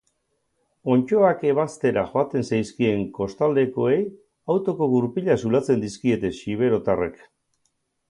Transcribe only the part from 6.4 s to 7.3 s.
xiberotarrek.